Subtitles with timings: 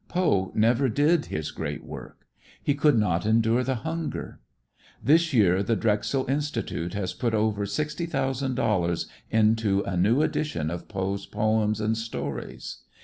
[0.07, 2.25] Poe never did his great work.
[2.63, 4.39] He could not endure the hunger.
[5.03, 10.71] This year the Drexel Institute has put over sixty thousand dollars into a new edition
[10.71, 12.77] of Poe's poems and stories.